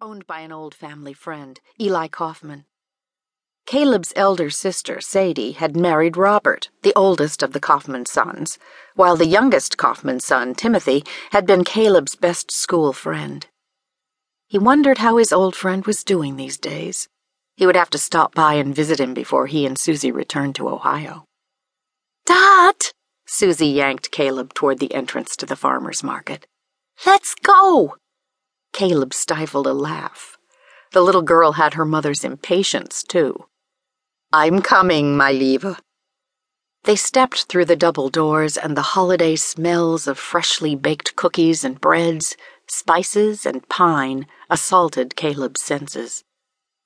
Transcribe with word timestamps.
owned 0.00 0.26
by 0.28 0.40
an 0.40 0.52
old 0.52 0.74
family 0.74 1.12
friend, 1.12 1.60
Eli 1.80 2.06
Kauffman. 2.06 2.64
Caleb's 3.66 4.12
elder 4.14 4.48
sister, 4.48 5.00
Sadie, 5.00 5.52
had 5.52 5.76
married 5.76 6.16
Robert, 6.16 6.70
the 6.82 6.92
oldest 6.94 7.42
of 7.42 7.52
the 7.52 7.60
Kauffman 7.60 8.06
sons, 8.06 8.58
while 8.94 9.16
the 9.16 9.26
youngest 9.26 9.76
Kauffman 9.76 10.20
son, 10.20 10.54
Timothy, 10.54 11.04
had 11.32 11.46
been 11.46 11.64
Caleb's 11.64 12.14
best 12.14 12.52
school 12.52 12.92
friend. 12.92 13.46
He 14.46 14.58
wondered 14.58 14.98
how 14.98 15.16
his 15.16 15.32
old 15.32 15.56
friend 15.56 15.84
was 15.84 16.04
doing 16.04 16.36
these 16.36 16.58
days. 16.58 17.08
He 17.56 17.66
would 17.66 17.76
have 17.76 17.90
to 17.90 17.98
stop 17.98 18.34
by 18.34 18.54
and 18.54 18.74
visit 18.74 19.00
him 19.00 19.14
before 19.14 19.48
he 19.48 19.66
and 19.66 19.76
Susie 19.76 20.12
returned 20.12 20.54
to 20.54 20.68
Ohio. 20.68 21.24
Dat! 22.24 22.92
Susie 23.26 23.66
yanked 23.66 24.12
Caleb 24.12 24.54
toward 24.54 24.78
the 24.78 24.94
entrance 24.94 25.36
to 25.36 25.44
the 25.44 25.56
farmer's 25.56 26.04
market. 26.04 26.46
Let's 27.04 27.34
go! 27.34 27.96
Caleb 28.72 29.12
stifled 29.14 29.66
a 29.66 29.72
laugh. 29.72 30.36
The 30.92 31.00
little 31.02 31.22
girl 31.22 31.52
had 31.52 31.74
her 31.74 31.84
mother's 31.84 32.24
impatience, 32.24 33.02
too. 33.02 33.46
I'm 34.32 34.62
coming, 34.62 35.16
mei 35.16 35.32
liewe. 35.32 35.76
They 36.84 36.96
stepped 36.96 37.44
through 37.44 37.66
the 37.66 37.76
double 37.76 38.08
doors, 38.08 38.56
and 38.56 38.76
the 38.76 38.94
holiday 38.96 39.36
smells 39.36 40.06
of 40.06 40.18
freshly 40.18 40.74
baked 40.74 41.16
cookies 41.16 41.64
and 41.64 41.80
breads, 41.80 42.36
spices, 42.66 43.44
and 43.44 43.68
pine 43.68 44.26
assaulted 44.48 45.16
Caleb's 45.16 45.62
senses. 45.62 46.24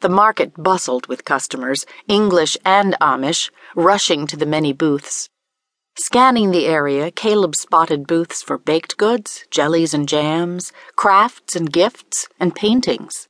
The 0.00 0.08
market 0.08 0.52
bustled 0.56 1.08
with 1.08 1.24
customers, 1.24 1.84
English 2.06 2.56
and 2.64 2.94
Amish, 3.00 3.50
rushing 3.74 4.28
to 4.28 4.36
the 4.36 4.46
many 4.46 4.72
booths. 4.72 5.28
Scanning 6.00 6.52
the 6.52 6.66
area, 6.66 7.10
Caleb 7.10 7.56
spotted 7.56 8.06
booths 8.06 8.40
for 8.40 8.56
baked 8.56 8.96
goods, 8.96 9.44
jellies 9.50 9.92
and 9.92 10.08
jams, 10.08 10.72
crafts 10.94 11.56
and 11.56 11.72
gifts, 11.72 12.28
and 12.38 12.54
paintings. 12.54 13.26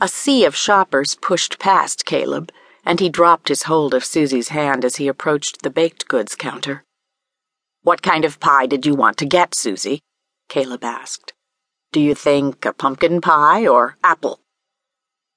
A 0.00 0.06
sea 0.06 0.44
of 0.44 0.54
shoppers 0.54 1.16
pushed 1.16 1.58
past 1.58 2.06
Caleb 2.06 2.52
and 2.84 3.00
he 3.00 3.08
dropped 3.08 3.48
his 3.48 3.64
hold 3.64 3.94
of 3.94 4.04
Susie's 4.04 4.48
hand 4.48 4.84
as 4.84 4.96
he 4.96 5.08
approached 5.08 5.62
the 5.62 5.70
baked 5.70 6.08
goods 6.08 6.34
counter. 6.34 6.84
What 7.82 8.02
kind 8.02 8.24
of 8.24 8.40
pie 8.40 8.66
did 8.66 8.86
you 8.86 8.94
want 8.94 9.16
to 9.18 9.26
get, 9.26 9.54
Susie? 9.54 10.00
Caleb 10.48 10.84
asked. 10.84 11.32
Do 11.92 12.00
you 12.00 12.14
think 12.14 12.64
a 12.64 12.72
pumpkin 12.72 13.20
pie 13.20 13.66
or 13.66 13.96
apple? 14.02 14.40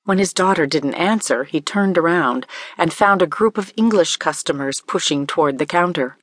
When 0.03 0.19
his 0.19 0.33
daughter 0.33 0.67
didn't 0.67 0.93
answer, 0.93 1.45
he 1.45 1.61
turned 1.61 1.97
around 1.97 2.45
and 2.77 2.93
found 2.93 3.21
a 3.21 3.27
group 3.27 3.57
of 3.57 3.73
English 3.75 4.17
customers 4.17 4.81
pushing 4.85 5.25
toward 5.25 5.57
the 5.57 5.65
counter. 5.65 6.17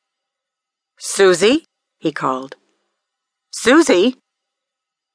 Susie? 0.99 1.65
he 1.99 2.13
called. 2.13 2.57
Susie? 3.51 4.17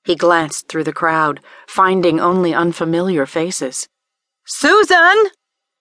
He 0.05 0.15
glanced 0.15 0.67
through 0.67 0.85
the 0.85 0.93
crowd, 0.93 1.41
finding 1.67 2.19
only 2.19 2.53
unfamiliar 2.53 3.25
faces. 3.25 3.87
Susan! 4.45 5.31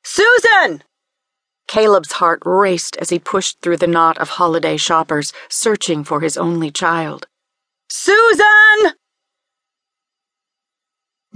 Susan! 0.05 0.83
Caleb's 1.69 2.13
heart 2.13 2.43
raced 2.45 2.97
as 2.97 3.11
he 3.11 3.19
pushed 3.19 3.61
through 3.61 3.77
the 3.77 3.87
knot 3.87 4.19
of 4.19 4.31
holiday 4.31 4.77
shoppers, 4.77 5.33
searching 5.49 6.05
for 6.05 6.21
his 6.21 6.37
only 6.37 6.71
child. 6.71 7.27
Susan! 7.89 8.95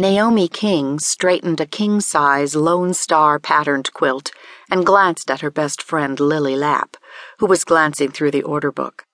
Naomi 0.01 0.49
King 0.49 0.99
straightened 0.99 1.61
a 1.61 1.67
king 1.67 2.01
size 2.01 2.57
Lone 2.57 2.95
Star 2.95 3.39
patterned 3.39 3.93
quilt 3.93 4.33
and 4.71 4.87
glanced 4.87 5.31
at 5.31 5.43
her 5.43 5.51
best 5.51 5.83
friend 5.83 6.19
Lily 6.19 6.57
Lapp, 6.57 6.97
who 7.39 7.45
was 7.45 7.65
glancing 7.65 8.11
through 8.11 8.31
the 8.31 8.43
order 8.43 8.73
book. 8.73 9.05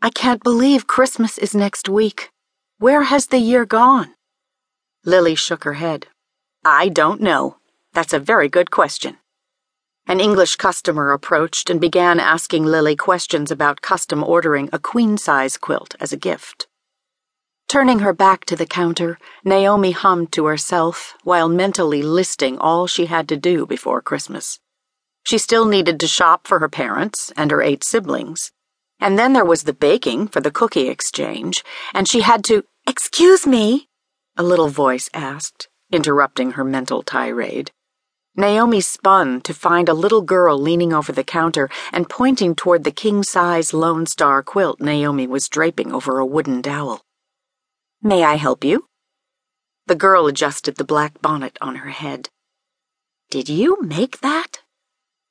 I 0.00 0.10
can't 0.10 0.40
believe 0.44 0.86
Christmas 0.86 1.36
is 1.36 1.52
next 1.52 1.88
week. 1.88 2.30
Where 2.78 3.02
has 3.02 3.26
the 3.26 3.38
year 3.40 3.66
gone? 3.66 4.14
Lily 5.04 5.34
shook 5.34 5.64
her 5.64 5.74
head. 5.74 6.06
I 6.64 6.90
don't 6.90 7.20
know. 7.20 7.56
That's 7.92 8.12
a 8.12 8.20
very 8.20 8.48
good 8.48 8.70
question. 8.70 9.16
An 10.06 10.20
English 10.20 10.54
customer 10.54 11.10
approached 11.10 11.68
and 11.68 11.80
began 11.80 12.20
asking 12.20 12.64
Lily 12.64 12.94
questions 12.94 13.50
about 13.50 13.82
custom 13.82 14.22
ordering 14.22 14.70
a 14.72 14.78
queen 14.78 15.18
size 15.18 15.56
quilt 15.56 15.96
as 15.98 16.12
a 16.12 16.16
gift. 16.16 16.67
Turning 17.68 17.98
her 17.98 18.14
back 18.14 18.46
to 18.46 18.56
the 18.56 18.64
counter, 18.64 19.18
Naomi 19.44 19.90
hummed 19.90 20.32
to 20.32 20.46
herself 20.46 21.14
while 21.22 21.50
mentally 21.50 22.02
listing 22.02 22.56
all 22.56 22.86
she 22.86 23.04
had 23.04 23.28
to 23.28 23.36
do 23.36 23.66
before 23.66 24.00
Christmas. 24.00 24.58
She 25.24 25.36
still 25.36 25.66
needed 25.66 26.00
to 26.00 26.08
shop 26.08 26.46
for 26.46 26.60
her 26.60 26.68
parents 26.70 27.30
and 27.36 27.50
her 27.50 27.60
eight 27.60 27.84
siblings. 27.84 28.52
And 28.98 29.18
then 29.18 29.34
there 29.34 29.44
was 29.44 29.64
the 29.64 29.74
baking 29.74 30.28
for 30.28 30.40
the 30.40 30.50
cookie 30.50 30.88
exchange, 30.88 31.62
and 31.92 32.08
she 32.08 32.22
had 32.22 32.42
to. 32.44 32.64
Excuse 32.86 33.46
me, 33.46 33.88
a 34.38 34.42
little 34.42 34.68
voice 34.68 35.10
asked, 35.12 35.68
interrupting 35.92 36.52
her 36.52 36.64
mental 36.64 37.02
tirade. 37.02 37.70
Naomi 38.34 38.80
spun 38.80 39.42
to 39.42 39.52
find 39.52 39.90
a 39.90 39.94
little 39.94 40.22
girl 40.22 40.58
leaning 40.58 40.94
over 40.94 41.12
the 41.12 41.22
counter 41.22 41.68
and 41.92 42.08
pointing 42.08 42.54
toward 42.54 42.84
the 42.84 42.90
king 42.90 43.22
size 43.22 43.74
Lone 43.74 44.06
Star 44.06 44.42
quilt 44.42 44.80
Naomi 44.80 45.26
was 45.26 45.50
draping 45.50 45.92
over 45.92 46.18
a 46.18 46.24
wooden 46.24 46.62
dowel. 46.62 47.02
May 48.02 48.24
I 48.24 48.36
help 48.36 48.64
you? 48.64 48.86
The 49.86 49.94
girl 49.94 50.26
adjusted 50.26 50.76
the 50.76 50.84
black 50.84 51.20
bonnet 51.20 51.58
on 51.60 51.76
her 51.76 51.90
head. 51.90 52.28
Did 53.30 53.48
you 53.48 53.80
make 53.82 54.20
that? 54.20 54.62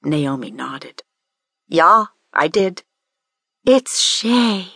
Naomi 0.04 0.52
nodded. 0.52 1.04
Yeah, 1.68 2.06
I 2.34 2.48
did. 2.48 2.84
It's 3.66 4.00
schee. 4.00 4.74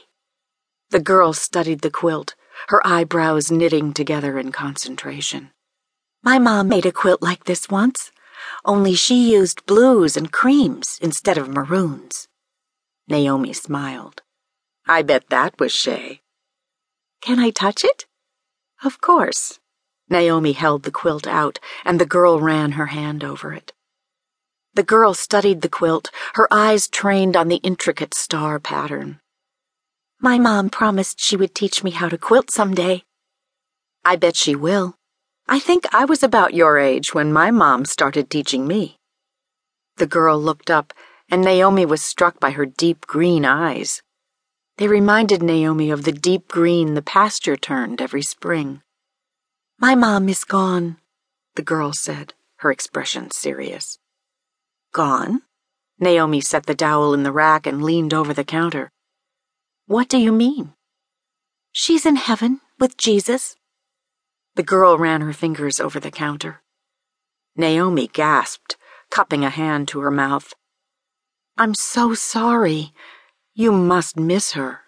The 0.89 0.99
girl 0.99 1.33
studied 1.33 1.81
the 1.81 1.91
quilt, 1.91 2.35
her 2.69 2.85
eyebrows 2.85 3.51
knitting 3.51 3.93
together 3.93 4.37
in 4.37 4.51
concentration. 4.51 5.51
My 6.23 6.39
mom 6.39 6.67
made 6.67 6.85
a 6.85 6.91
quilt 6.91 7.21
like 7.21 7.45
this 7.45 7.69
once 7.69 8.11
only 8.65 8.95
she 8.95 9.31
used 9.31 9.65
blues 9.65 10.17
and 10.17 10.31
creams 10.31 10.99
instead 11.01 11.37
of 11.37 11.49
maroons. 11.49 12.27
Naomi 13.07 13.53
smiled. 13.53 14.21
I 14.87 15.01
bet 15.01 15.29
that 15.29 15.59
was 15.59 15.73
schee. 15.73 16.21
Can 17.21 17.39
I 17.39 17.51
touch 17.51 17.83
it? 17.83 18.07
Of 18.83 18.99
course. 18.99 19.59
Naomi 20.09 20.53
held 20.53 20.83
the 20.83 20.91
quilt 20.91 21.27
out, 21.27 21.59
and 21.85 21.99
the 21.99 22.05
girl 22.05 22.39
ran 22.39 22.73
her 22.73 22.87
hand 22.87 23.23
over 23.23 23.53
it. 23.53 23.73
The 24.73 24.83
girl 24.83 25.13
studied 25.13 25.61
the 25.61 25.69
quilt, 25.69 26.09
her 26.33 26.47
eyes 26.51 26.87
trained 26.87 27.37
on 27.37 27.47
the 27.47 27.57
intricate 27.57 28.13
star 28.13 28.59
pattern. 28.59 29.19
My 30.19 30.39
mom 30.39 30.69
promised 30.69 31.19
she 31.19 31.37
would 31.37 31.53
teach 31.53 31.83
me 31.83 31.91
how 31.91 32.09
to 32.09 32.17
quilt 32.17 32.49
someday. 32.49 33.03
I 34.03 34.15
bet 34.15 34.35
she 34.35 34.55
will. 34.55 34.95
I 35.47 35.59
think 35.59 35.85
I 35.93 36.05
was 36.05 36.23
about 36.23 36.53
your 36.53 36.79
age 36.79 37.13
when 37.13 37.31
my 37.31 37.51
mom 37.51 37.85
started 37.85 38.29
teaching 38.29 38.65
me. 38.65 38.97
The 39.97 40.07
girl 40.07 40.39
looked 40.39 40.71
up, 40.71 40.93
and 41.29 41.43
Naomi 41.43 41.85
was 41.85 42.01
struck 42.01 42.39
by 42.39 42.51
her 42.51 42.65
deep 42.65 43.05
green 43.05 43.45
eyes. 43.45 44.01
They 44.81 44.87
reminded 44.87 45.43
Naomi 45.43 45.91
of 45.91 46.05
the 46.05 46.11
deep 46.11 46.47
green 46.47 46.95
the 46.95 47.03
pasture 47.03 47.55
turned 47.55 48.01
every 48.01 48.23
spring. 48.23 48.81
My 49.77 49.93
mom 49.93 50.27
is 50.27 50.43
gone, 50.43 50.97
the 51.53 51.61
girl 51.61 51.93
said, 51.93 52.33
her 52.61 52.71
expression 52.71 53.29
serious. 53.29 53.99
Gone? 54.91 55.43
Naomi 55.99 56.41
set 56.41 56.65
the 56.65 56.73
dowel 56.73 57.13
in 57.13 57.21
the 57.21 57.31
rack 57.31 57.67
and 57.67 57.83
leaned 57.83 58.11
over 58.11 58.33
the 58.33 58.43
counter. 58.43 58.91
What 59.85 60.09
do 60.09 60.17
you 60.17 60.31
mean? 60.31 60.73
She's 61.71 62.03
in 62.03 62.15
heaven 62.15 62.59
with 62.79 62.97
Jesus. 62.97 63.55
The 64.55 64.63
girl 64.63 64.97
ran 64.97 65.21
her 65.21 65.31
fingers 65.31 65.79
over 65.79 65.99
the 65.99 66.09
counter. 66.09 66.63
Naomi 67.55 68.07
gasped, 68.07 68.77
cupping 69.11 69.45
a 69.45 69.51
hand 69.51 69.87
to 69.89 69.99
her 69.99 70.09
mouth. 70.09 70.55
I'm 71.55 71.75
so 71.75 72.15
sorry. 72.15 72.93
You 73.53 73.73
must 73.73 74.17
miss 74.17 74.53
her. 74.53 74.81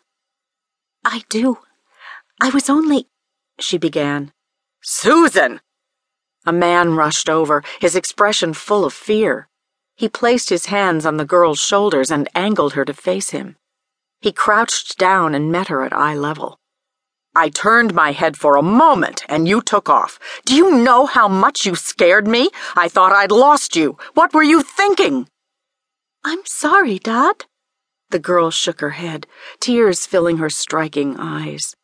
I 1.04 1.24
do. 1.30 1.60
I 2.42 2.50
was 2.50 2.70
only. 2.70 3.08
she 3.60 3.78
began. 3.78 4.32
Susan! 4.82 5.60
A 6.46 6.54
man 6.54 6.96
rushed 6.96 7.30
over, 7.30 7.64
his 7.80 7.96
expression 7.96 8.54
full 8.54 8.86
of 8.86 8.94
fear. 8.94 9.48
He 9.96 10.10
placed 10.10 10.50
his 10.50 10.68
hands 10.68 11.06
on 11.06 11.18
the 11.18 11.26
girl's 11.26 11.60
shoulders 11.60 12.10
and 12.10 12.30
angled 12.36 12.74
her 12.74 12.86
to 12.86 12.94
face 12.94 13.30
him. 13.30 13.58
He 14.22 14.32
crouched 14.32 14.98
down 14.98 15.36
and 15.36 15.52
met 15.52 15.68
her 15.68 15.84
at 15.84 15.94
eye 15.94 16.16
level. 16.16 16.60
I 17.36 17.50
turned 17.50 17.94
my 17.94 18.12
head 18.12 18.38
for 18.38 18.56
a 18.56 18.62
moment 18.62 19.24
and 19.28 19.48
you 19.48 19.62
took 19.62 19.90
off. 19.90 20.20
Do 20.46 20.56
you 20.56 20.72
know 20.72 21.06
how 21.06 21.28
much 21.28 21.66
you 21.66 21.76
scared 21.76 22.28
me? 22.28 22.50
I 22.76 22.88
thought 22.88 23.12
I'd 23.12 23.32
lost 23.32 23.76
you. 23.76 23.98
What 24.14 24.34
were 24.34 24.44
you 24.44 24.62
thinking? 24.62 25.28
I'm 26.24 26.46
sorry, 26.46 27.00
Dad. 27.00 27.46
The 28.14 28.20
girl 28.20 28.52
shook 28.52 28.80
her 28.80 28.92
head, 28.92 29.26
tears 29.60 30.06
filling 30.06 30.38
her 30.38 30.52
striking 30.52 31.18
eyes. 31.18 31.76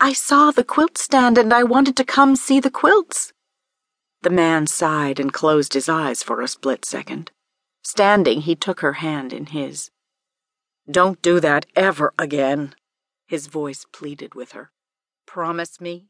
I 0.00 0.12
saw 0.12 0.50
the 0.50 0.64
quilt 0.64 0.98
stand 0.98 1.38
and 1.38 1.54
I 1.54 1.62
wanted 1.62 1.96
to 1.98 2.04
come 2.04 2.34
see 2.34 2.58
the 2.58 2.72
quilts. 2.72 3.32
The 4.22 4.30
man 4.30 4.66
sighed 4.66 5.20
and 5.20 5.32
closed 5.32 5.74
his 5.74 5.88
eyes 5.88 6.24
for 6.24 6.40
a 6.40 6.48
split 6.48 6.84
second. 6.84 7.30
Standing, 7.84 8.40
he 8.40 8.56
took 8.56 8.80
her 8.80 8.94
hand 8.94 9.32
in 9.32 9.46
his. 9.46 9.92
Don't 10.90 11.22
do 11.22 11.38
that 11.38 11.66
ever 11.76 12.12
again 12.18 12.74
his 13.28 13.46
voice 13.46 13.86
pleaded 13.92 14.34
with 14.34 14.52
her. 14.52 14.72
Promise 15.24 15.80
me 15.80 16.08